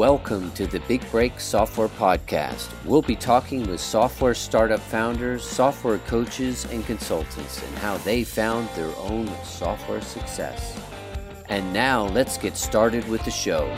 [0.00, 2.72] Welcome to the Big Break Software Podcast.
[2.86, 8.70] We'll be talking with software startup founders, software coaches, and consultants and how they found
[8.70, 10.74] their own software success.
[11.50, 13.68] And now let's get started with the show.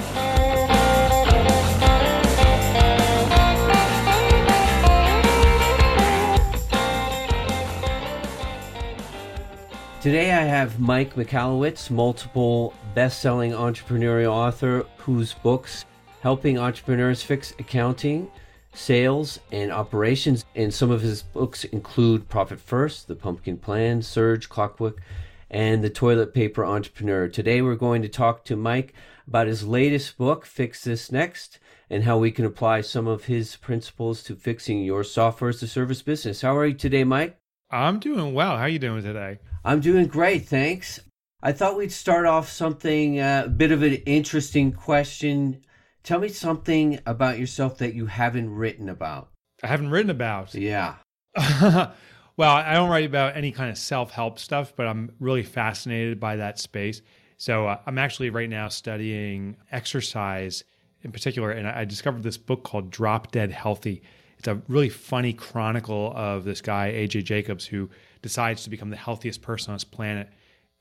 [10.00, 15.84] Today I have Mike Michalowicz, multiple best-selling entrepreneurial author whose books
[16.22, 18.30] helping entrepreneurs fix accounting,
[18.72, 20.44] sales, and operations.
[20.54, 25.02] And some of his books include Profit First, The Pumpkin Plan, Surge, Clockwork,
[25.50, 27.26] and The Toilet Paper Entrepreneur.
[27.26, 28.94] Today we're going to talk to Mike
[29.26, 31.58] about his latest book, Fix This Next,
[31.90, 35.66] and how we can apply some of his principles to fixing your software as a
[35.66, 36.42] service business.
[36.42, 37.36] How are you today, Mike?
[37.68, 38.56] I'm doing well.
[38.56, 39.40] How are you doing today?
[39.64, 41.00] I'm doing great, thanks.
[41.42, 45.64] I thought we'd start off something uh, a bit of an interesting question.
[46.02, 49.28] Tell me something about yourself that you haven't written about.
[49.62, 50.54] I haven't written about.
[50.54, 50.96] Yeah.
[51.36, 51.92] well,
[52.38, 56.58] I don't write about any kind of self-help stuff, but I'm really fascinated by that
[56.58, 57.02] space.
[57.36, 60.64] So uh, I'm actually right now studying exercise
[61.02, 64.02] in particular, and I discovered this book called Drop Dead Healthy.
[64.38, 67.90] It's a really funny chronicle of this guy AJ Jacobs who
[68.22, 70.28] decides to become the healthiest person on this planet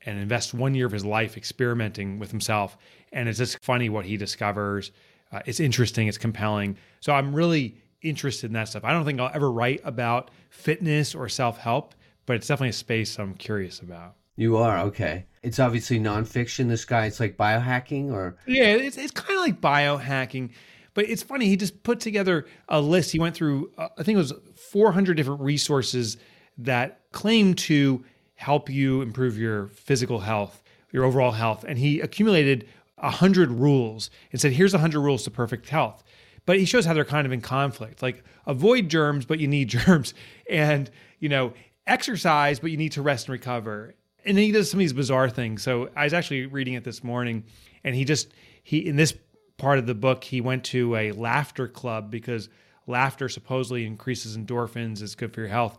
[0.04, 2.76] and invests one year of his life experimenting with himself.
[3.12, 4.90] And it's just funny what he discovers.
[5.32, 6.76] Uh, it's interesting, it's compelling.
[7.00, 8.84] So I'm really interested in that stuff.
[8.84, 11.94] I don't think I'll ever write about fitness or self help,
[12.26, 14.16] but it's definitely a space I'm curious about.
[14.36, 15.26] You are okay.
[15.42, 16.68] It's obviously nonfiction.
[16.68, 20.50] This guy, it's like biohacking, or yeah, it's it's kind of like biohacking.
[20.94, 21.46] But it's funny.
[21.46, 23.12] He just put together a list.
[23.12, 24.34] He went through, uh, I think it was
[24.70, 26.18] 400 different resources
[26.58, 31.64] that claim to help you improve your physical health, your overall health.
[31.66, 32.68] And he accumulated
[33.02, 36.02] 100 rules and said, here's 100 rules to perfect health.
[36.44, 38.02] But he shows how they're kind of in conflict.
[38.02, 40.14] Like avoid germs, but you need germs.
[40.50, 41.52] And, you know,
[41.86, 43.94] exercise, but you need to rest and recover.
[44.24, 45.62] And he does some of these bizarre things.
[45.62, 47.44] So I was actually reading it this morning
[47.84, 48.32] and he just,
[48.62, 49.14] he, in this
[49.56, 52.48] part of the book, he went to a laughter club because
[52.86, 55.78] laughter supposedly increases endorphins, is good for your health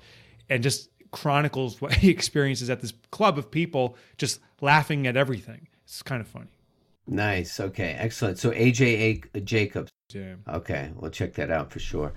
[0.49, 5.67] and just chronicles what he experiences at this club of people just laughing at everything.
[5.85, 6.52] It's kind of funny.
[7.07, 7.59] Nice.
[7.59, 7.95] Okay.
[7.99, 8.39] Excellent.
[8.39, 9.91] So AJ A- Jacobs.
[10.13, 10.35] Yeah.
[10.47, 10.91] Okay.
[10.95, 12.13] We'll check that out for sure.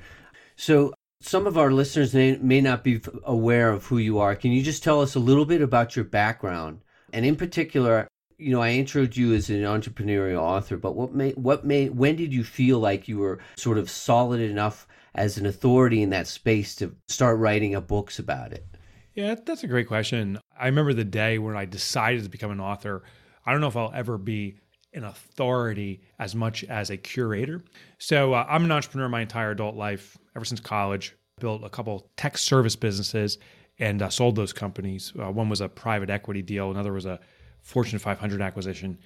[0.56, 4.36] So some of our listeners may, may not be aware of who you are.
[4.36, 6.80] Can you just tell us a little bit about your background?
[7.12, 8.06] And in particular,
[8.38, 12.16] you know, I introed you as an entrepreneurial author, but what made, what made, when
[12.16, 16.26] did you feel like you were sort of solid enough as an authority in that
[16.26, 18.66] space to start writing a books about it?
[19.14, 20.38] Yeah, that's a great question.
[20.58, 23.02] I remember the day when I decided to become an author.
[23.46, 24.56] I don't know if I'll ever be
[24.96, 27.64] an authority as much as a curator.
[27.98, 31.14] So uh, I'm an entrepreneur my entire adult life, ever since college.
[31.38, 33.38] Built a couple tech service businesses
[33.78, 35.12] and uh, sold those companies.
[35.20, 37.20] Uh, one was a private equity deal, another was a
[37.60, 38.98] Fortune 500 acquisition.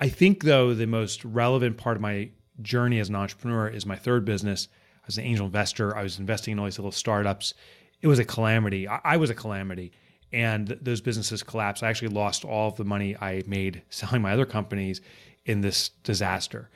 [0.00, 2.30] I think, though, the most relevant part of my
[2.62, 4.68] journey as an entrepreneur is my third business,
[5.02, 5.96] I was an angel investor.
[5.96, 7.54] I was investing in all these little startups.
[8.02, 8.86] It was a calamity.
[8.86, 9.92] I, I was a calamity.
[10.32, 11.82] And those businesses collapsed.
[11.82, 15.00] I actually lost all of the money I made selling my other companies
[15.46, 16.70] in this disaster.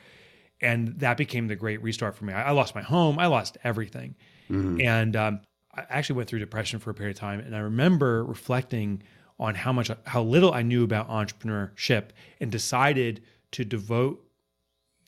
[0.61, 2.33] And that became the great restart for me.
[2.33, 3.19] I, I lost my home.
[3.19, 4.15] I lost everything.
[4.49, 4.81] Mm-hmm.
[4.81, 5.41] And um,
[5.75, 7.39] I actually went through depression for a period of time.
[7.39, 9.03] And I remember reflecting
[9.39, 12.09] on how much, how little I knew about entrepreneurship
[12.39, 14.23] and decided to devote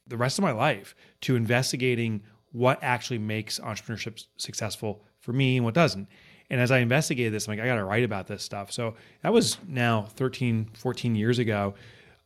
[0.07, 5.65] the rest of my life to investigating what actually makes entrepreneurship successful for me and
[5.65, 6.07] what doesn't.
[6.49, 8.71] And as I investigated this, I'm like, I got to write about this stuff.
[8.71, 11.73] So that was now 13, 14 years ago.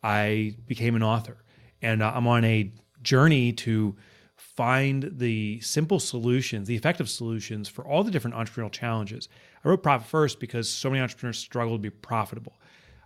[0.04, 1.38] I became an author
[1.82, 2.72] and uh, I'm on a
[3.02, 3.96] journey to
[4.36, 9.30] find the simple solutions, the effective solutions for all the different entrepreneurial challenges.
[9.64, 12.54] I wrote Profit First because so many entrepreneurs struggle to be profitable.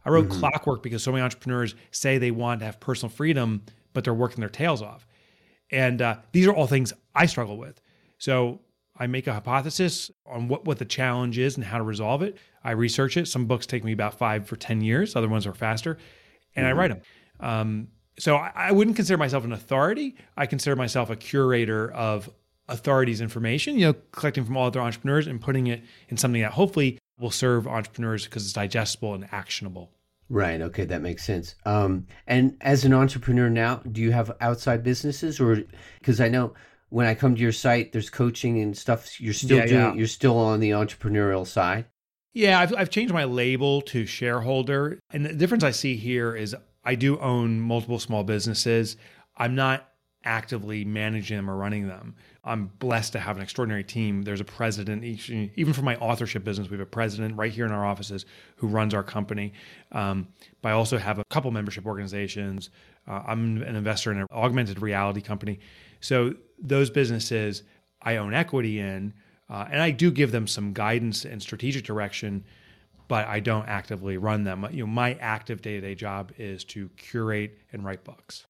[0.05, 0.39] I wrote mm-hmm.
[0.39, 3.63] Clockwork because so many entrepreneurs say they want to have personal freedom,
[3.93, 5.07] but they're working their tails off.
[5.71, 7.79] And uh, these are all things I struggle with.
[8.17, 8.59] So
[8.97, 12.37] I make a hypothesis on what, what the challenge is and how to resolve it.
[12.63, 13.27] I research it.
[13.27, 15.97] Some books take me about five for 10 years, other ones are faster,
[16.55, 16.77] and mm-hmm.
[16.77, 17.01] I write them.
[17.39, 17.87] Um,
[18.19, 20.15] so I, I wouldn't consider myself an authority.
[20.37, 22.29] I consider myself a curator of
[22.69, 26.51] authorities' information, you know, collecting from all other entrepreneurs and putting it in something that
[26.51, 29.91] hopefully will serve entrepreneurs because it's digestible and actionable.
[30.29, 30.61] Right.
[30.61, 31.55] Okay, that makes sense.
[31.65, 35.63] Um, and as an entrepreneur now, do you have outside businesses, or
[35.99, 36.53] because I know
[36.93, 39.19] when I come to your site, there's coaching and stuff.
[39.19, 39.81] You're still yeah, doing.
[39.81, 39.93] Yeah.
[39.95, 41.85] You're still on the entrepreneurial side.
[42.33, 46.55] Yeah, I've, I've changed my label to shareholder, and the difference I see here is
[46.83, 48.95] I do own multiple small businesses.
[49.35, 49.89] I'm not
[50.23, 52.15] actively managing them or running them.
[52.43, 54.21] I'm blessed to have an extraordinary team.
[54.21, 57.65] There's a president, each, even for my authorship business, we have a president right here
[57.65, 58.25] in our offices
[58.57, 59.53] who runs our company.
[59.91, 60.27] Um,
[60.61, 62.69] but I also have a couple membership organizations.
[63.07, 65.59] Uh, I'm an investor in an augmented reality company.
[65.99, 67.63] So those businesses
[68.01, 69.13] I own equity in,
[69.49, 72.43] uh, and I do give them some guidance and strategic direction,
[73.07, 74.67] but I don't actively run them.
[74.71, 78.45] You know, my active day to day job is to curate and write books.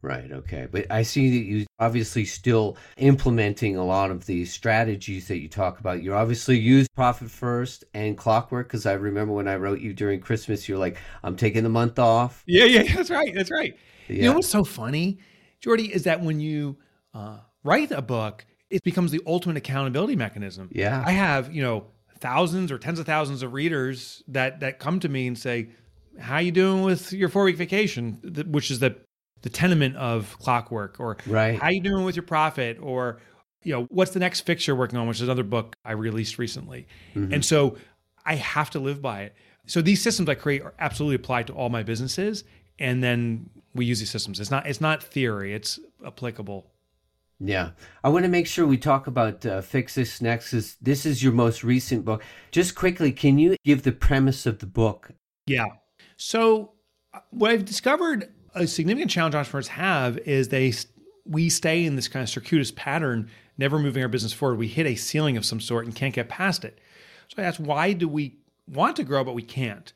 [0.00, 0.30] Right.
[0.30, 0.68] Okay.
[0.70, 5.48] But I see that you obviously still implementing a lot of these strategies that you
[5.48, 6.02] talk about.
[6.04, 10.20] You obviously use profit first and clockwork because I remember when I wrote you during
[10.20, 12.44] Christmas, you're like, I'm taking the month off.
[12.46, 12.64] Yeah.
[12.64, 12.82] Yeah.
[12.94, 13.34] That's right.
[13.34, 13.76] That's right.
[14.08, 14.14] Yeah.
[14.14, 15.18] You know what's so funny,
[15.60, 16.76] Jordy, is that when you
[17.14, 20.68] uh, write a book, it becomes the ultimate accountability mechanism.
[20.72, 21.02] Yeah.
[21.04, 21.86] I have, you know,
[22.20, 25.70] thousands or tens of thousands of readers that that come to me and say,
[26.18, 28.96] "How you doing with your 4-week vacation?" which is the
[29.42, 31.60] the tenement of clockwork or right.
[31.60, 33.20] how you doing with your profit or
[33.62, 36.38] you know, what's the next fix you're working on, which is another book I released
[36.38, 36.86] recently.
[37.14, 37.34] Mm-hmm.
[37.34, 37.76] And so
[38.24, 39.34] I have to live by it.
[39.66, 42.44] So these systems I create are absolutely applied to all my businesses
[42.78, 44.40] and then we use these systems.
[44.40, 46.70] It's not it's not theory, it's applicable
[47.40, 47.70] yeah,
[48.02, 50.52] I want to make sure we talk about uh, Fix This Next.
[50.52, 52.24] Is this is your most recent book?
[52.50, 55.10] Just quickly, can you give the premise of the book?
[55.46, 55.66] Yeah.
[56.16, 56.72] So,
[57.14, 60.72] uh, what I've discovered a significant challenge entrepreneurs have is they
[61.24, 64.58] we stay in this kind of circuitous pattern, never moving our business forward.
[64.58, 66.80] We hit a ceiling of some sort and can't get past it.
[67.28, 69.92] So I asked, why do we want to grow but we can't?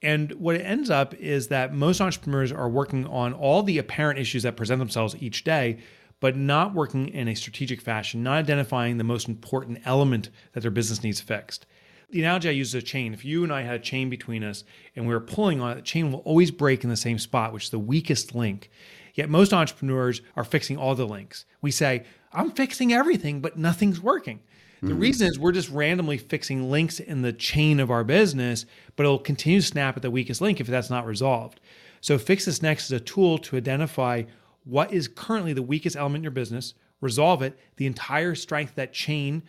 [0.00, 4.18] And what it ends up is that most entrepreneurs are working on all the apparent
[4.18, 5.78] issues that present themselves each day
[6.20, 10.70] but not working in a strategic fashion, not identifying the most important element that their
[10.70, 11.66] business needs fixed.
[12.10, 13.12] The analogy I use is a chain.
[13.12, 14.64] If you and I had a chain between us
[14.96, 17.52] and we were pulling on it, the chain will always break in the same spot,
[17.52, 18.70] which is the weakest link.
[19.14, 21.44] Yet most entrepreneurs are fixing all the links.
[21.60, 24.40] We say, I'm fixing everything, but nothing's working.
[24.80, 25.00] The mm-hmm.
[25.00, 28.64] reason is we're just randomly fixing links in the chain of our business,
[28.96, 31.60] but it'll continue to snap at the weakest link if that's not resolved.
[32.00, 34.24] So, Fix This Next is a tool to identify
[34.64, 38.92] what is currently the weakest element in your business, resolve it, the entire strength that
[38.92, 39.42] chain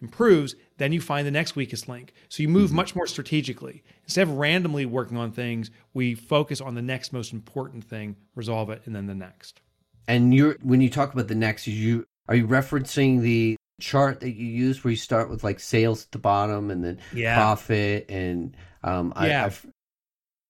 [0.00, 2.12] improves, then you find the next weakest link.
[2.28, 2.76] So you move mm-hmm.
[2.76, 3.82] much more strategically.
[4.04, 8.70] Instead of randomly working on things, we focus on the next most important thing, resolve
[8.70, 9.60] it, and then the next.
[10.08, 14.30] And you're when you talk about the next, you are you referencing the chart that
[14.30, 17.34] you use where you start with like sales at the bottom and then yeah.
[17.34, 19.42] profit and um yeah.
[19.42, 19.66] I, I've,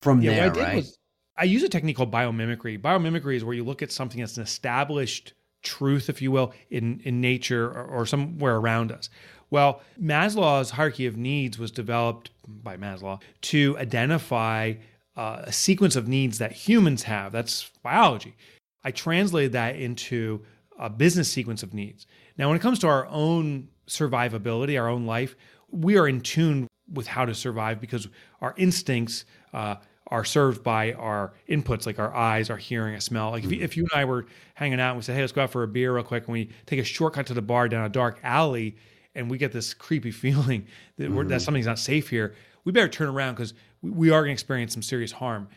[0.02, 0.76] from yeah, there, right?
[0.76, 0.96] Was,
[1.36, 2.80] I use a technique called biomimicry.
[2.80, 5.32] Biomimicry is where you look at something that's an established
[5.62, 9.10] truth, if you will, in, in nature or, or somewhere around us.
[9.50, 14.74] Well, Maslow's hierarchy of needs was developed by Maslow to identify
[15.16, 17.32] uh, a sequence of needs that humans have.
[17.32, 18.34] That's biology.
[18.84, 20.44] I translated that into
[20.78, 22.06] a business sequence of needs.
[22.38, 25.36] Now, when it comes to our own survivability, our own life,
[25.70, 28.08] we are in tune with how to survive because
[28.40, 29.76] our instincts uh,
[30.08, 33.30] are served by our inputs like our eyes, our hearing, our smell.
[33.30, 35.32] Like if you, if you and I were hanging out and we said, "Hey, let's
[35.32, 37.68] go out for a beer real quick," and we take a shortcut to the bar
[37.68, 38.76] down a dark alley,
[39.14, 40.66] and we get this creepy feeling
[40.98, 41.28] that, mm-hmm.
[41.28, 42.34] that something's not safe here,
[42.64, 45.48] we better turn around because we, we are going to experience some serious harm.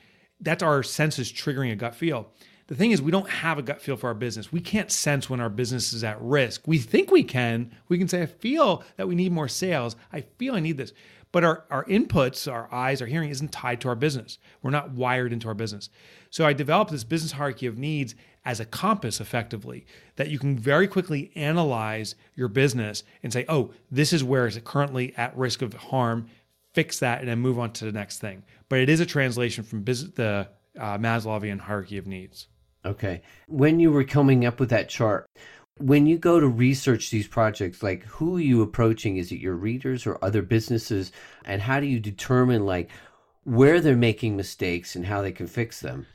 [0.41, 2.29] That's our senses triggering a gut feel.
[2.69, 4.51] The thing is, we don't have a gut feel for our business.
[4.51, 6.67] We can't sense when our business is at risk.
[6.67, 7.75] We think we can.
[7.87, 9.95] We can say, I feel that we need more sales.
[10.13, 10.93] I feel I need this.
[11.31, 14.37] But our, our inputs, our eyes, our hearing isn't tied to our business.
[14.61, 15.89] We're not wired into our business.
[16.29, 18.13] So I developed this business hierarchy of needs
[18.45, 23.71] as a compass effectively that you can very quickly analyze your business and say, oh,
[23.89, 26.27] this is where is it currently at risk of harm,
[26.75, 28.43] fix that, and then move on to the next thing.
[28.69, 32.47] But it is a translation from business, the uh, Maslowian hierarchy of needs.
[32.85, 33.21] Okay.
[33.47, 35.27] When you were coming up with that chart,
[35.79, 39.17] when you go to research these projects like who are you approaching?
[39.17, 41.11] Is it your readers or other businesses?
[41.45, 42.89] And how do you determine like
[43.43, 46.05] where they're making mistakes and how they can fix them?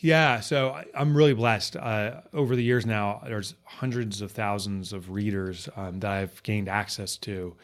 [0.00, 1.76] Yeah so i'm really blessed.
[1.76, 6.68] Uh, over the years now there's hundreds of thousands of readers um, that i've gained
[6.68, 7.56] access to.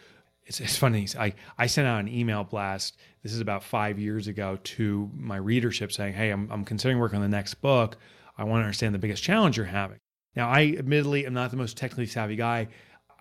[0.47, 4.27] It's, it's funny I, I sent out an email blast this is about five years
[4.27, 7.97] ago to my readership saying hey i'm, I'm considering working on the next book
[8.37, 9.99] i want to understand the biggest challenge you're having
[10.37, 12.69] now, I admittedly am not the most technically savvy guy.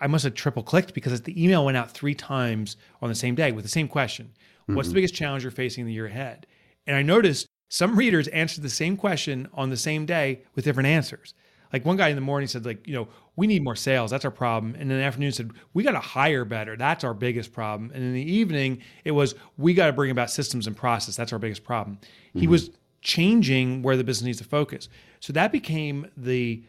[0.00, 3.34] I must have triple clicked because the email went out three times on the same
[3.34, 4.74] day with the same question mm-hmm.
[4.74, 4.96] What's the mm-hmm.
[4.96, 6.46] biggest challenge you're facing in the year ahead?
[6.86, 10.88] And I noticed some readers answered the same question on the same day with different
[10.88, 11.34] answers.
[11.72, 14.10] Like one guy in the morning said, like, you know, we need more sales.
[14.10, 14.74] That's our problem.
[14.74, 16.76] And in the afternoon said, we got to hire better.
[16.76, 17.90] That's our biggest problem.
[17.92, 21.16] And in the evening, it was, we got to bring about systems and process.
[21.16, 21.96] That's our biggest problem.
[21.96, 22.40] Mm-hmm.
[22.40, 22.70] He was
[23.04, 24.88] changing where the business needs to focus.
[25.20, 26.64] So that became the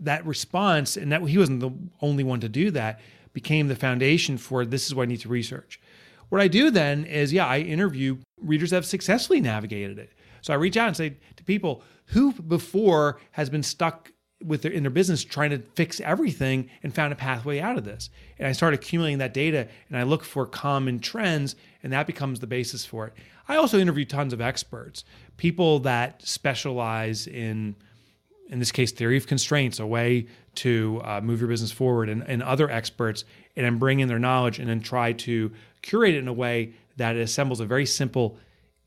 [0.00, 1.70] that response, and that he wasn't the
[2.02, 3.00] only one to do that,
[3.32, 5.80] became the foundation for this is what I need to research.
[6.28, 10.12] What I do then is, yeah, I interview readers that have successfully navigated it.
[10.42, 14.12] So I reach out and say to people who before has been stuck
[14.44, 17.84] with their in their business trying to fix everything and found a pathway out of
[17.84, 18.10] this.
[18.38, 21.56] And I start accumulating that data and I look for common trends
[21.86, 23.12] and that becomes the basis for it.
[23.46, 25.04] I also interview tons of experts,
[25.36, 27.76] people that specialize in
[28.48, 30.26] in this case theory of constraints, a way
[30.56, 33.24] to uh, move your business forward and, and other experts
[33.54, 35.52] and then bring in their knowledge and then try to
[35.82, 38.36] curate it in a way that assembles a very simple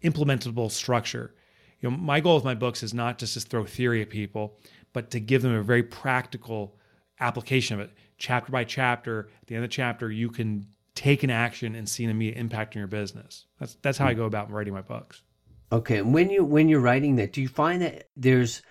[0.03, 1.33] implementable structure.
[1.79, 4.57] You know, my goal with my books is not just to throw theory at people,
[4.91, 6.75] but to give them a very practical
[7.21, 7.93] application of it.
[8.17, 10.67] Chapter by chapter, at the end of the chapter, you can
[10.99, 13.45] take an action and see an immediate impact on your business.
[13.59, 15.21] That's that's how I go about writing my books.
[15.71, 18.61] Okay, and when you when you're writing that, do you find that there's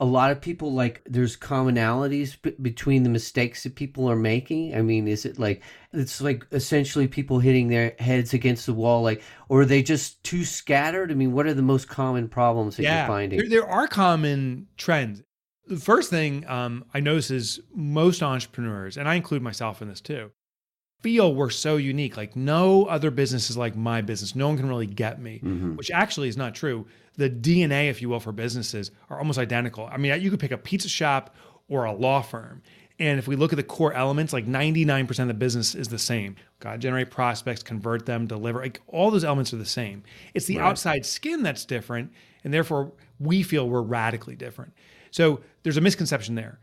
[0.00, 4.72] a lot of people like there's commonalities b- between the mistakes that people are making
[4.76, 5.60] i mean is it like
[5.92, 10.22] it's like essentially people hitting their heads against the wall like or are they just
[10.22, 13.48] too scattered i mean what are the most common problems that yeah, you're finding there,
[13.48, 15.20] there are common trends
[15.68, 20.00] the first thing um, I notice is most entrepreneurs, and I include myself in this
[20.00, 20.30] too,
[21.00, 22.16] feel we're so unique.
[22.16, 24.34] Like no other business is like my business.
[24.34, 25.76] No one can really get me, mm-hmm.
[25.76, 26.86] which actually is not true.
[27.16, 29.88] The DNA, if you will, for businesses are almost identical.
[29.90, 31.34] I mean, you could pick a pizza shop
[31.68, 32.62] or a law firm.
[33.00, 35.98] And if we look at the core elements, like 99% of the business is the
[35.98, 36.34] same.
[36.58, 38.60] God, generate prospects, convert them, deliver.
[38.60, 40.02] Like all those elements are the same.
[40.34, 40.66] It's the right.
[40.66, 42.12] outside skin that's different.
[42.42, 44.72] And therefore, we feel we're radically different.
[45.12, 46.58] So there's a misconception there.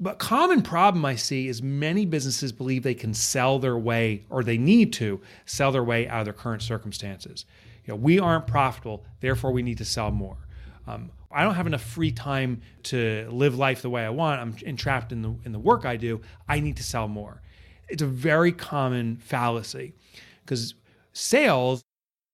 [0.00, 4.42] But common problem I see is many businesses believe they can sell their way or
[4.42, 7.44] they need to sell their way out of their current circumstances.
[7.84, 10.38] You know, we aren't profitable, therefore we need to sell more.
[10.86, 14.40] Um, I don't have enough free time to live life the way I want.
[14.40, 16.20] I'm entrapped in the in the work I do.
[16.48, 17.42] I need to sell more.
[17.88, 19.92] It's a very common fallacy
[20.44, 20.74] because
[21.12, 21.82] sales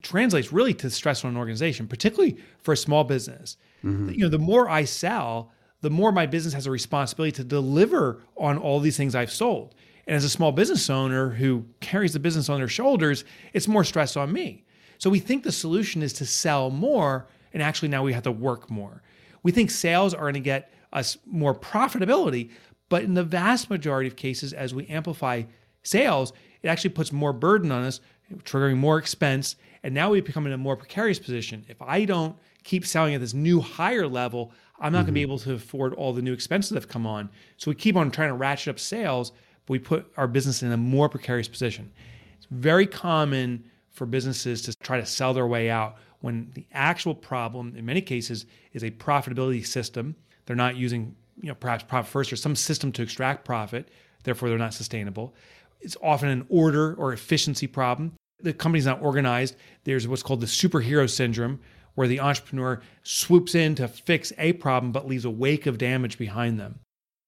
[0.03, 3.57] translates really to stress on an organization, particularly for a small business.
[3.85, 4.11] Mm-hmm.
[4.11, 5.51] You know, the more I sell,
[5.87, 9.77] the more my business has a responsibility to deliver on all these things I've sold.
[10.09, 13.85] And as a small business owner who carries the business on their shoulders, it's more
[13.85, 14.65] stress on me.
[14.99, 18.33] So we think the solution is to sell more, and actually now we have to
[18.33, 19.01] work more.
[19.45, 22.51] We think sales are going to get us more profitability,
[22.89, 25.45] but in the vast majority of cases, as we amplify
[25.85, 28.01] sales, it actually puts more burden on us,
[28.43, 29.55] triggering more expense.
[29.85, 31.65] And now we become in a more precarious position.
[31.69, 35.05] If I don't keep selling at this new higher level, I'm not mm-hmm.
[35.05, 37.31] going to be able to afford all the new expenses that have come on.
[37.57, 40.73] So we keep on trying to ratchet up sales, but we put our business in
[40.73, 41.91] a more precarious position.
[42.37, 47.15] It's very common for businesses to try to sell their way out when the actual
[47.15, 50.15] problem, in many cases, is a profitability system.
[50.45, 53.89] They're not using, you know, perhaps profit first or some system to extract profit.
[54.25, 55.35] Therefore, they're not sustainable.
[55.81, 58.13] It's often an order or efficiency problem.
[58.41, 59.57] The company's not organized.
[59.85, 61.61] There's what's called the superhero syndrome,
[61.97, 66.17] where the entrepreneur swoops in to fix a problem but leaves a wake of damage
[66.17, 66.79] behind them.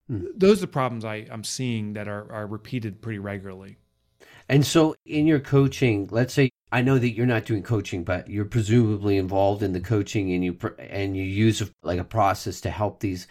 [0.07, 0.25] Hmm.
[0.33, 3.77] Those are the problems I, I'm seeing that are, are repeated pretty regularly.
[4.47, 8.29] And so, in your coaching, let's say I know that you're not doing coaching, but
[8.29, 12.69] you're presumably involved in the coaching, and you and you use like a process to
[12.69, 13.27] help these.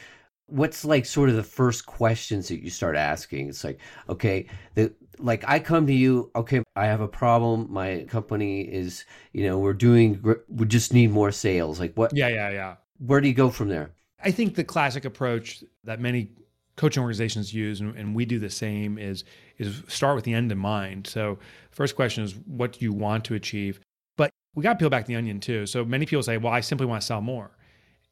[0.47, 3.49] What's like sort of the first questions that you start asking?
[3.49, 7.67] It's like, okay, the like I come to you, okay, I have a problem.
[7.71, 11.81] My company is, you know, we're doing, we just need more sales.
[11.81, 12.15] Like what?
[12.17, 12.77] Yeah, yeah, yeah.
[12.99, 13.91] Where do you go from there?
[14.23, 16.31] I think the classic approach that many
[16.77, 19.25] coaching organizations use, and, and we do the same, is
[19.59, 21.07] is start with the end in mind.
[21.07, 21.39] So,
[21.71, 23.81] first question is, what do you want to achieve?
[24.17, 25.67] But we got to peel back the onion too.
[25.67, 27.51] So many people say, well, I simply want to sell more,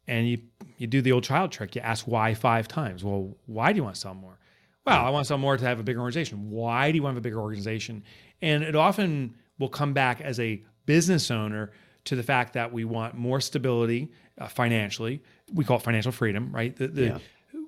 [0.07, 0.39] and you
[0.79, 1.75] you do the old child trick.
[1.75, 3.03] You ask why five times.
[3.03, 4.39] Well, why do you want to sell more?
[4.87, 6.51] Well, I want to sell more to have a bigger organization.
[6.51, 8.05] Why do you want to have a bigger organization?
[8.41, 11.73] And it often will come back as a business owner
[12.05, 15.23] to the fact that we want more stability uh, financially.
[15.53, 16.75] We call it financial freedom, right?
[16.77, 17.19] The, the, yeah.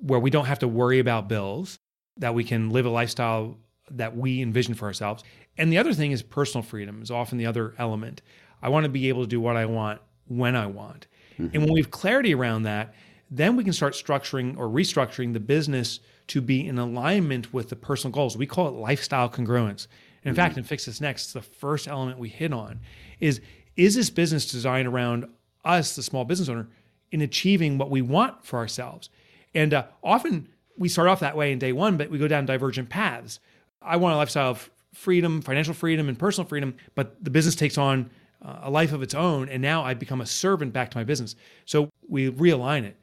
[0.01, 1.79] Where we don't have to worry about bills,
[2.19, 3.59] that we can live a lifestyle
[3.91, 5.25] that we envision for ourselves.
[5.57, 8.23] And the other thing is personal freedom is often the other element.
[8.63, 11.09] I want to be able to do what I want when I want.
[11.33, 11.55] Mm-hmm.
[11.55, 12.95] And when we have clarity around that,
[13.31, 17.77] then we can start structuring or restructuring the business to be in alignment with the
[17.77, 18.37] personal goals.
[18.37, 19.87] We call it lifestyle congruence.
[20.23, 20.37] And in mm-hmm.
[20.37, 22.81] fact, in Fix This Next, the first element we hit on
[23.21, 23.41] is
[23.77, 25.27] is this business designed around
[25.65, 26.69] us, the small business owner,
[27.13, 29.09] in achieving what we want for ourselves?
[29.55, 32.45] And uh, often we start off that way in day one, but we go down
[32.45, 33.39] divergent paths.
[33.81, 37.79] I want a lifestyle of freedom, financial freedom, and personal freedom, but the business takes
[37.79, 38.11] on
[38.45, 39.49] uh, a life of its own.
[39.49, 41.37] And now I become a servant back to my business.
[41.65, 42.97] So we realign it.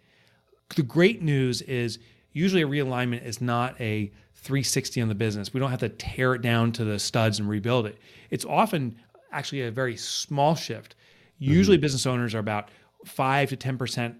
[0.75, 1.99] The great news is
[2.35, 5.53] usually a realignment is not a 360 on the business.
[5.53, 7.97] We don't have to tear it down to the studs and rebuild it.
[8.29, 8.97] It's often
[9.31, 10.95] actually a very small shift.
[11.39, 11.81] Usually, mm-hmm.
[11.81, 12.69] business owners are about
[13.05, 14.15] five to 10%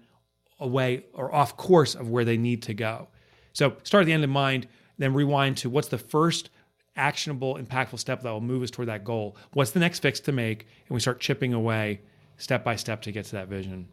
[0.58, 3.08] away or off course of where they need to go.
[3.52, 4.66] So, start at the end in mind,
[4.98, 6.48] then rewind to what's the first
[6.96, 9.36] actionable, impactful step that will move us toward that goal?
[9.52, 10.66] What's the next fix to make?
[10.88, 12.00] And we start chipping away
[12.38, 13.88] step by step to get to that vision.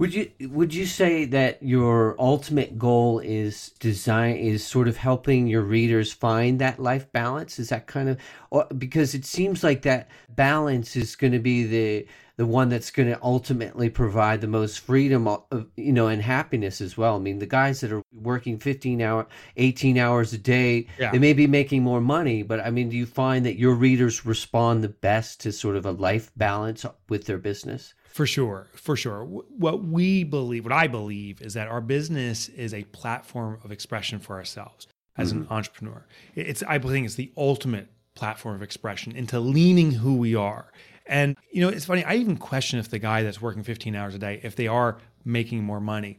[0.00, 5.46] Would you would you say that your ultimate goal is design is sort of helping
[5.46, 7.58] your readers find that life balance?
[7.58, 11.64] Is that kind of or, because it seems like that balance is going to be
[11.64, 12.06] the
[12.38, 15.44] the one that's going to ultimately provide the most freedom of,
[15.76, 17.16] you know and happiness as well.
[17.16, 19.26] I mean, the guys that are working 15 hour
[19.58, 21.12] 18 hours a day, yeah.
[21.12, 24.24] they may be making more money, but I mean, do you find that your readers
[24.24, 27.92] respond the best to sort of a life balance with their business?
[28.10, 29.24] For sure, for sure.
[29.24, 34.18] What we believe, what I believe, is that our business is a platform of expression
[34.18, 35.42] for ourselves as mm-hmm.
[35.42, 36.06] an entrepreneur.
[36.34, 40.72] It's, I think, it's the ultimate platform of expression into leaning who we are.
[41.06, 42.04] And you know, it's funny.
[42.04, 44.98] I even question if the guy that's working 15 hours a day, if they are
[45.24, 46.18] making more money.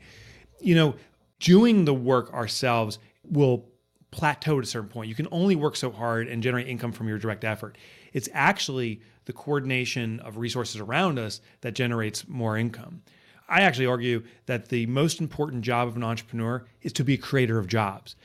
[0.60, 0.96] You know,
[1.40, 3.66] doing the work ourselves will
[4.12, 5.10] plateau at a certain point.
[5.10, 7.78] You can only work so hard and generate income from your direct effort.
[8.13, 13.01] It's actually the coordination of resources around us that generates more income.
[13.48, 17.18] I actually argue that the most important job of an entrepreneur is to be a
[17.18, 18.15] creator of jobs.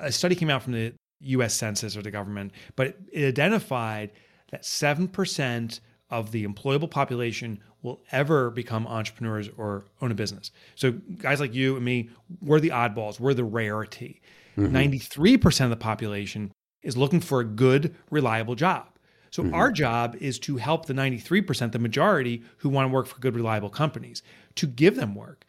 [0.00, 4.10] A study came out from the US Census or the government, but it identified
[4.50, 10.50] that 7% of the employable population will ever become entrepreneurs or own a business.
[10.74, 12.10] So, guys like you and me,
[12.40, 14.20] we're the oddballs, we're the rarity.
[14.56, 14.76] Mm-hmm.
[14.76, 18.86] 93% of the population is looking for a good, reliable job.
[19.32, 19.54] So mm-hmm.
[19.54, 23.34] our job is to help the 93%, the majority who want to work for good,
[23.34, 24.22] reliable companies,
[24.56, 25.44] to give them work.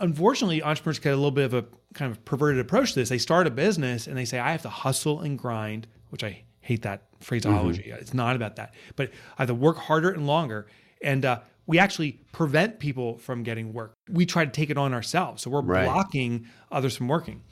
[0.00, 3.08] Unfortunately, entrepreneurs get a little bit of a kind of perverted approach to this.
[3.08, 6.42] They start a business and they say, I have to hustle and grind, which I
[6.60, 7.84] hate that phraseology.
[7.84, 8.00] Mm-hmm.
[8.00, 8.74] It's not about that.
[8.96, 10.66] But I have to work harder and longer.
[11.00, 13.92] And uh, we actually prevent people from getting work.
[14.08, 15.42] We try to take it on ourselves.
[15.42, 15.84] So we're right.
[15.84, 17.42] blocking others from working.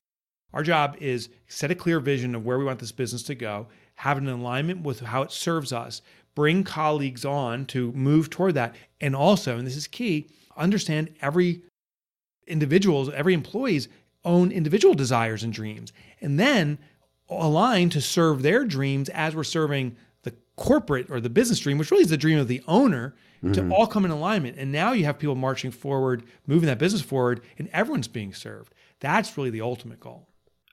[0.53, 3.69] Our job is set a clear vision of where we want this business to go
[3.99, 6.03] have an alignment with how it serves us,
[6.37, 8.77] bring colleagues on to move toward that.
[9.01, 11.63] And also, and this is key, understand every
[12.47, 13.89] individual's, every employee's
[14.25, 15.93] own individual desires and dreams.
[16.21, 16.79] And then
[17.29, 21.91] align to serve their dreams as we're serving the corporate or the business dream, which
[21.91, 23.53] really is the dream of the owner, mm-hmm.
[23.53, 24.59] to all come in alignment.
[24.59, 28.75] And now you have people marching forward, moving that business forward, and everyone's being served.
[29.01, 30.28] That's really the ultimate goal.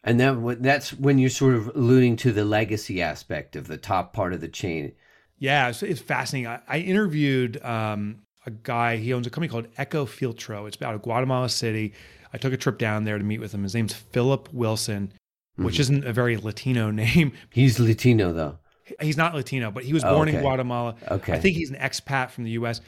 [0.06, 4.14] And then that's when you're sort of alluding to the legacy aspect of the top
[4.14, 4.94] part of the chain.
[5.40, 6.48] Yeah, it's, it's fascinating.
[6.48, 8.98] I, I interviewed um, a guy.
[8.98, 10.68] He owns a company called Ecofiltro.
[10.68, 11.94] It's out of Guatemala City.
[12.32, 13.64] I took a trip down there to meet with him.
[13.64, 15.12] His name's Philip Wilson,
[15.56, 15.82] which mm-hmm.
[15.82, 17.34] isn't a very Latino name.
[17.50, 18.60] He's Latino though.
[19.02, 20.38] He's not Latino, but he was born okay.
[20.38, 20.96] in Guatemala.
[21.10, 21.34] Okay.
[21.34, 22.82] I think he's an expat from the U.S.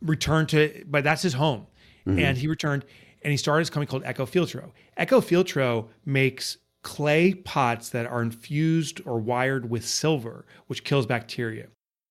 [0.00, 1.66] Returned to, but that's his home,
[2.06, 2.20] mm-hmm.
[2.20, 2.84] and he returned
[3.24, 4.70] and he started his company called Ecofiltro.
[4.98, 11.66] Ecofiltro makes clay pots that are infused or wired with silver, which kills bacteria.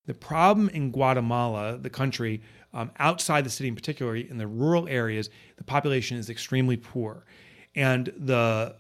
[0.08, 2.42] The problem in Guatemala, the country,
[2.74, 7.26] um, outside the city in particular, in the rural areas, the population is extremely poor.
[7.76, 8.76] And the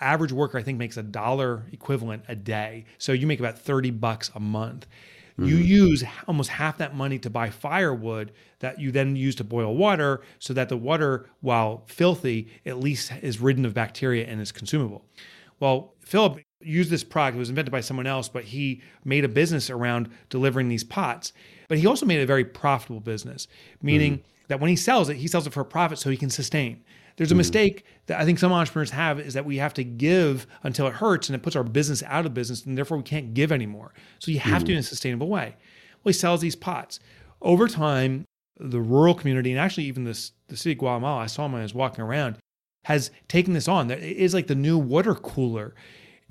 [0.00, 2.84] average worker, I think, makes a dollar equivalent a day.
[2.98, 4.86] So you make about 30 bucks a month.
[5.38, 5.48] Mm-hmm.
[5.48, 9.76] You use almost half that money to buy firewood that you then use to boil
[9.76, 14.50] water so that the water, while filthy, at least is ridden of bacteria and is
[14.50, 15.04] consumable.
[15.60, 17.36] Well, Philip used this product.
[17.36, 21.32] It was invented by someone else, but he made a business around delivering these pots.
[21.68, 23.46] But he also made a very profitable business,
[23.82, 24.28] meaning mm-hmm.
[24.48, 26.82] that when he sells it, he sells it for a profit so he can sustain.
[27.16, 27.38] There's a mm-hmm.
[27.38, 30.94] mistake that I think some entrepreneurs have is that we have to give until it
[30.94, 33.94] hurts and it puts our business out of business and therefore we can't give anymore.
[34.18, 34.66] So you have mm-hmm.
[34.66, 35.56] to in a sustainable way.
[36.04, 37.00] Well, he sells these pots.
[37.40, 38.24] Over time,
[38.58, 41.62] the rural community and actually even this, the city of Guatemala, I saw him when
[41.62, 42.36] I was walking around,
[42.84, 43.90] has taken this on.
[43.90, 45.74] It is like the new water cooler.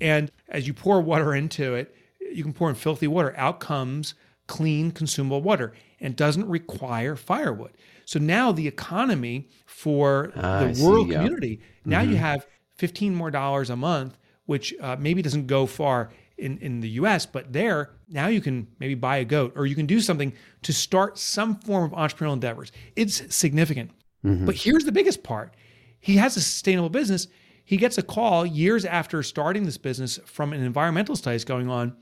[0.00, 3.34] And as you pour water into it, you can pour in filthy water.
[3.36, 4.14] Out comes
[4.46, 7.72] clean, consumable water and doesn't require firewood.
[8.06, 12.12] So now the economy for ah, the rural community, now mm-hmm.
[12.12, 14.16] you have 15 more dollars a month,
[14.46, 18.68] which uh, maybe doesn't go far in, in the US, but there, now you can
[18.78, 22.34] maybe buy a goat or you can do something to start some form of entrepreneurial
[22.34, 22.70] endeavors.
[22.94, 23.90] It's significant.
[24.24, 24.46] Mm-hmm.
[24.46, 25.54] But here's the biggest part
[25.98, 27.26] he has a sustainable business.
[27.64, 31.96] He gets a call years after starting this business from an environmental studies going on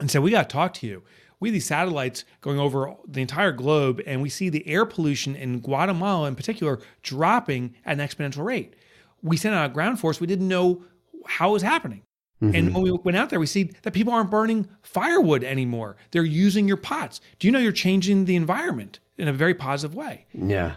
[0.00, 1.04] and said, We got to talk to you
[1.42, 5.34] we have these satellites going over the entire globe, and we see the air pollution
[5.34, 8.76] in Guatemala in particular dropping at an exponential rate.
[9.22, 10.20] we sent out a ground force.
[10.20, 10.84] We didn't know
[11.26, 12.02] how it was happening.
[12.40, 12.54] Mm-hmm.
[12.54, 15.96] And when we went out there, we see that people aren't burning firewood anymore.
[16.12, 17.20] They're using your pots.
[17.40, 20.26] Do you know you're changing the environment in a very positive way?
[20.32, 20.74] Yeah.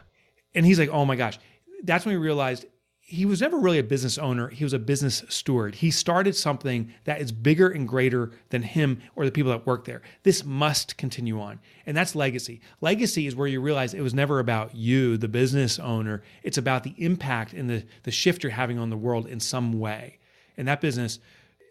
[0.56, 1.38] And he's like, oh my gosh.
[1.84, 2.66] That's when we realized
[3.08, 4.48] he was never really a business owner.
[4.48, 5.76] He was a business steward.
[5.76, 9.86] He started something that is bigger and greater than him or the people that work
[9.86, 10.02] there.
[10.24, 11.60] This must continue on.
[11.86, 12.62] And that's legacy.
[12.82, 16.24] Legacy is where you realize it was never about you, the business owner.
[16.42, 19.80] It's about the impact and the, the shift you're having on the world in some
[19.80, 20.18] way.
[20.58, 21.20] And that business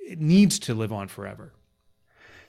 [0.07, 1.53] it needs to live on forever.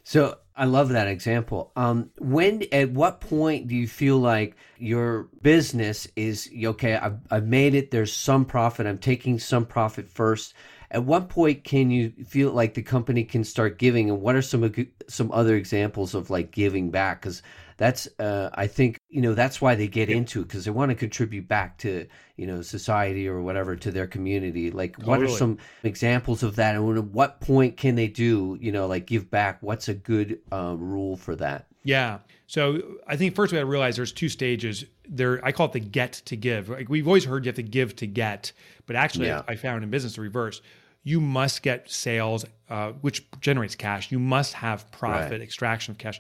[0.08, 1.72] So I love that example.
[1.76, 6.96] Um, when, at what point do you feel like your business is okay?
[6.96, 7.89] I've, I've made it.
[7.89, 8.86] There's some profit.
[8.86, 10.54] I'm taking some profit first.
[10.91, 14.12] At what point can you feel like the company can start giving?
[14.12, 14.72] And what are some
[15.08, 17.22] some other examples of like giving back?
[17.22, 17.41] Because
[17.78, 20.89] that's uh, I think you know that's why they get into it because they want
[20.89, 24.71] to contribute back to you know society or whatever to their community.
[24.71, 25.10] Like, totally.
[25.10, 28.88] what are some examples of that, and at what point can they do you know
[28.88, 29.60] like give back?
[29.62, 31.67] What's a good uh, rule for that?
[31.86, 32.19] Yeah.
[32.47, 34.84] So I think first we have to realize there's two stages.
[35.08, 36.67] There, I call it the get to give.
[36.67, 38.51] Like we've always heard you have to give to get,
[38.88, 39.43] but actually, yeah.
[39.47, 40.62] I found in business the reverse.
[41.04, 44.12] You must get sales, uh, which generates cash.
[44.12, 45.41] You must have profit, right.
[45.41, 46.19] extraction of cash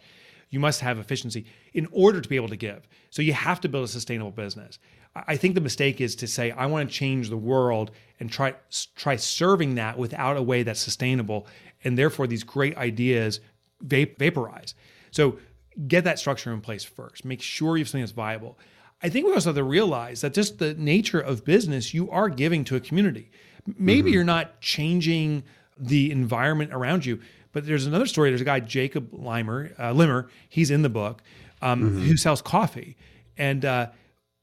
[0.49, 2.87] you must have efficiency in order to be able to give.
[3.09, 4.79] So you have to build a sustainable business.
[5.15, 8.53] I think the mistake is to say I want to change the world and try
[8.95, 11.47] try serving that without a way that's sustainable,
[11.83, 13.39] and therefore these great ideas
[13.81, 14.75] vaporize.
[15.11, 15.39] So
[15.87, 17.23] get that structure in place first.
[17.23, 18.57] Make sure you have something that's viable.
[19.01, 22.29] I think we also have to realize that just the nature of business, you are
[22.29, 23.29] giving to a community.
[23.77, 24.13] Maybe mm-hmm.
[24.13, 25.43] you're not changing
[25.77, 27.19] the environment around you,
[27.55, 28.31] but there's another story.
[28.31, 30.27] There's a guy, Jacob Limer, uh, Limmer.
[30.49, 31.23] He's in the book,
[31.61, 32.01] um, mm-hmm.
[32.01, 32.97] who sells coffee.
[33.37, 33.87] And uh,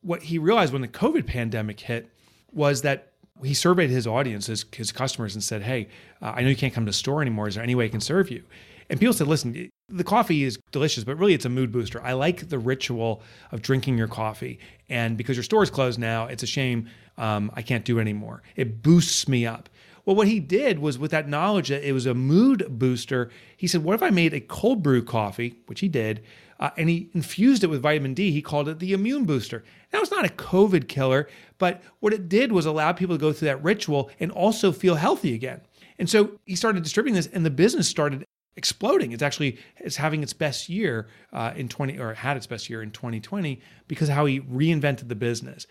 [0.01, 2.09] what he realized when the COVID pandemic hit
[2.53, 3.12] was that
[3.44, 5.88] he surveyed his audience, his, his customers, and said, "Hey,
[6.22, 7.48] uh, I know you can't come to the store anymore.
[7.48, 8.44] Is there any way I can serve you?"
[8.88, 12.03] And people said, "Listen, the coffee is delicious, but really it's a mood booster.
[12.03, 13.20] I like the ritual
[13.51, 17.51] of drinking your coffee, and because your store is closed now, it's a shame um,
[17.55, 18.42] I can't do it anymore.
[18.57, 19.68] It boosts me up."
[20.05, 23.67] Well, what he did was with that knowledge that it was a mood booster, he
[23.67, 26.23] said, What if I made a cold brew coffee, which he did,
[26.59, 28.33] uh, and he infused it with vitamin D?
[28.33, 29.62] He called it the immune booster.
[29.91, 33.33] That was not a COVID killer, but what it did was allow people to go
[33.33, 35.61] through that ritual and also feel healthy again.
[35.99, 38.25] And so he started distributing this, and the business started
[38.57, 39.12] exploding.
[39.12, 42.83] It's actually it's having its best year uh, in 20 or had its best year
[42.83, 45.67] in 2020 because how he reinvented the business.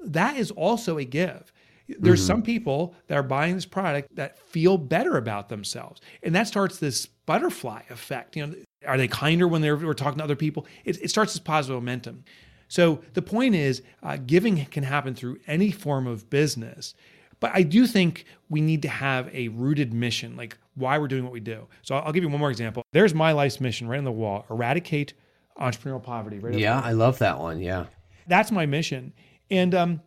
[0.00, 1.52] That is also a give.
[1.88, 2.26] There's mm-hmm.
[2.26, 6.00] some people that are buying this product that feel better about themselves.
[6.22, 8.36] And that starts this butterfly effect.
[8.36, 8.54] You know,
[8.86, 10.66] are they kinder when they're, we're talking to other people?
[10.84, 12.24] It, it starts this positive momentum.
[12.68, 16.94] So the point is, uh, giving can happen through any form of business.
[17.40, 21.24] But I do think we need to have a rooted mission, like why we're doing
[21.24, 21.66] what we do.
[21.82, 22.82] So I'll give you one more example.
[22.92, 25.12] There's my life's mission right on the wall eradicate
[25.60, 26.38] entrepreneurial poverty.
[26.38, 27.60] Right yeah, I love that one.
[27.60, 27.86] Yeah.
[28.26, 29.12] That's my mission.
[29.50, 30.00] And um,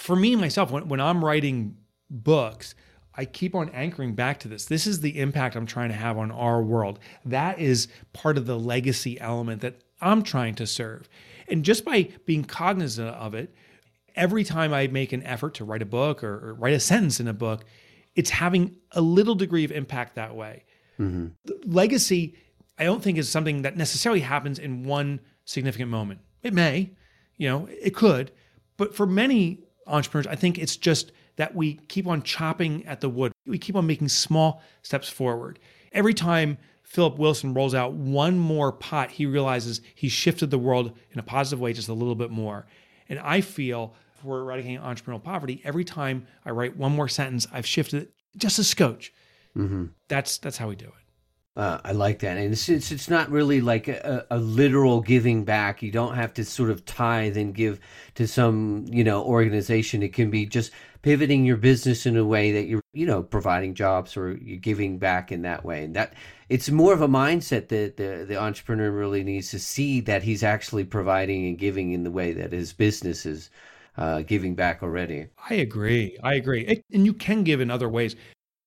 [0.00, 1.76] for me myself, when, when I'm writing
[2.08, 2.74] books,
[3.14, 4.64] I keep on anchoring back to this.
[4.64, 6.98] This is the impact I'm trying to have on our world.
[7.24, 11.08] That is part of the legacy element that I'm trying to serve.
[11.48, 13.54] And just by being cognizant of it,
[14.16, 17.20] every time I make an effort to write a book or, or write a sentence
[17.20, 17.64] in a book,
[18.14, 20.64] it's having a little degree of impact that way.
[20.98, 21.26] Mm-hmm.
[21.70, 22.36] Legacy,
[22.78, 26.20] I don't think is something that necessarily happens in one significant moment.
[26.42, 26.92] It may,
[27.36, 28.32] you know, it could,
[28.76, 33.08] but for many entrepreneurs, I think it's just that we keep on chopping at the
[33.08, 33.32] wood.
[33.46, 35.58] We keep on making small steps forward.
[35.92, 40.96] Every time Philip Wilson rolls out one more pot, he realizes he's shifted the world
[41.12, 42.66] in a positive way just a little bit more.
[43.08, 47.66] And I feel for eradicating entrepreneurial poverty, every time I write one more sentence, I've
[47.66, 49.12] shifted it just a scotch.
[49.56, 49.86] Mm-hmm.
[50.08, 50.92] That's that's how we do it.
[51.56, 55.82] Uh, I like that, and it's, it's not really like a, a, literal giving back.
[55.82, 57.80] You don't have to sort of tithe and give
[58.14, 60.02] to some you know organization.
[60.04, 60.70] It can be just
[61.02, 64.98] pivoting your business in a way that you're you know providing jobs or you're giving
[64.98, 65.82] back in that way.
[65.82, 66.14] And that
[66.48, 70.44] it's more of a mindset that the the entrepreneur really needs to see that he's
[70.44, 73.50] actually providing and giving in the way that his business is
[73.96, 75.26] uh, giving back already.
[75.50, 76.16] I agree.
[76.22, 76.64] I agree.
[76.64, 78.14] It, and you can give in other ways.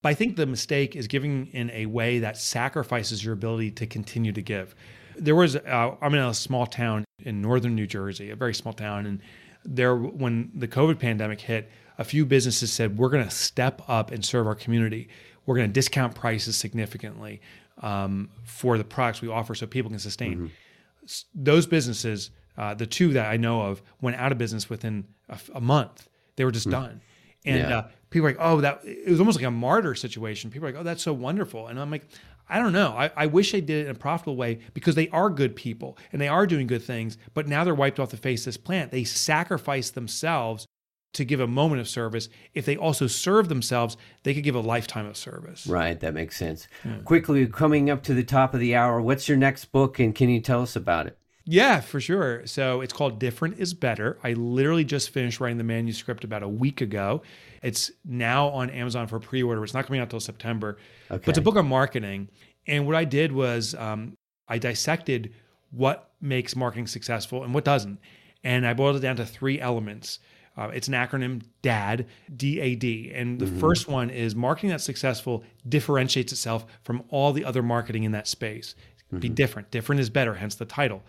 [0.04, 3.88] But I think the mistake is giving in a way that sacrifices your ability to
[3.88, 4.76] continue to give.
[5.16, 8.74] There was, uh, I'm in a small town in northern New Jersey, a very small
[8.74, 9.22] town, and
[9.64, 14.12] there, when the COVID pandemic hit, a few businesses said, We're going to step up
[14.12, 15.08] and serve our community.
[15.46, 17.42] We're going to discount prices significantly
[17.82, 20.34] um, for the products we offer so people can sustain.
[20.34, 21.14] Mm-hmm.
[21.34, 25.40] Those businesses, uh, the two that I know of, went out of business within a,
[25.56, 26.10] a month.
[26.36, 26.82] They were just mm-hmm.
[26.82, 27.02] done
[27.46, 27.78] And Yeah.
[27.78, 30.52] uh, people are like, oh, that it was almost like a martyr situation.
[30.52, 31.68] People are like, oh, that's so wonderful.
[31.68, 32.06] And I'm like,
[32.48, 32.94] I don't know.
[32.96, 35.98] I, I wish they did it in a profitable way because they are good people
[36.12, 38.58] and they are doing good things, but now they're wiped off the face of this
[38.58, 38.92] plant.
[38.92, 40.68] They sacrifice themselves
[41.14, 42.30] to give a moment of service.
[42.54, 45.66] If they also serve themselves, they could give a lifetime of service.
[45.66, 46.68] Right, that makes sense.
[47.06, 50.30] Quickly, coming up to the top of the hour, what's your next book and can
[50.30, 51.18] you tell us about it?
[51.46, 52.46] Yeah, for sure.
[52.46, 54.18] So it's called Different is Better.
[54.24, 57.22] I literally just finished writing the manuscript about a week ago.
[57.62, 59.64] It's now on Amazon for pre order.
[59.64, 60.78] It's not coming out till September.
[61.12, 61.22] Okay.
[61.26, 62.30] But it's a book on marketing.
[62.66, 64.16] And what I did was um,
[64.48, 65.34] I dissected
[65.72, 68.00] what makes marketing successful and what doesn't.
[68.44, 70.20] And I boiled it down to three elements.
[70.56, 73.12] Uh, it's an acronym DAD, D A D.
[73.14, 78.04] And the first one is marketing that's successful differentiates itself from all the other marketing
[78.04, 78.76] in that space.
[79.20, 79.70] Be different.
[79.72, 81.04] Different is better, hence the title.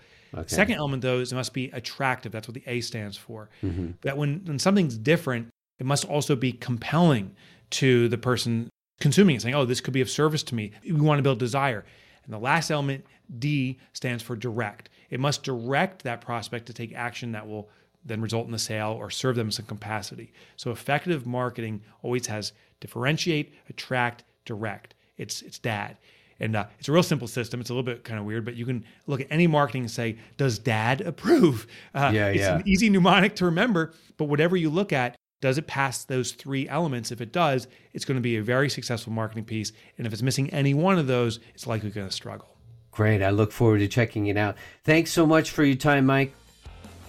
[0.47, 2.33] Second element, though, is it must be attractive.
[2.33, 3.51] That's what the A stands for.
[3.63, 3.93] Mm-hmm.
[4.03, 7.35] That when, when something's different, it must also be compelling
[7.71, 8.69] to the person
[9.01, 10.73] consuming it, saying, oh, this could be of service to me.
[10.85, 11.85] We want to build desire.
[12.25, 13.05] And the last element,
[13.39, 14.89] D, stands for direct.
[15.11, 17.69] It must direct that prospect to take action that will
[18.05, 20.33] then result in the sale or serve them in some capacity.
[20.57, 24.95] So effective marketing always has differentiate, attract, direct.
[25.17, 25.97] It's it's dad.
[26.41, 27.61] And uh, it's a real simple system.
[27.61, 29.91] It's a little bit kind of weird, but you can look at any marketing and
[29.91, 31.67] say, does dad approve?
[31.95, 32.57] Uh, Yeah, it's yeah.
[32.57, 36.69] an easy mnemonic to remember, but whatever you look at, does it pass those three
[36.69, 37.13] elements?
[37.13, 39.73] If it does, it's going to be a very successful marketing piece.
[39.99, 42.49] And if it's missing any one of those, it's likely going to struggle.
[42.91, 43.23] Great.
[43.23, 44.57] I look forward to checking it out.
[44.85, 46.33] Thanks so much for your time, Mike.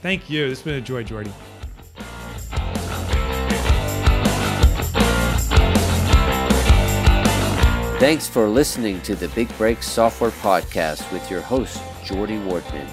[0.01, 0.49] Thank you.
[0.49, 1.31] This has been a joy, Jordy.
[7.97, 12.89] Thanks for listening to the Big Break Software Podcast with your host, Jordy Wardman.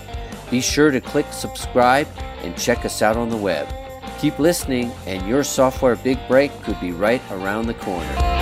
[0.49, 2.07] Be sure to click subscribe
[2.43, 3.67] and check us out on the web.
[4.21, 8.42] Keep listening, and your software big break could be right around the corner.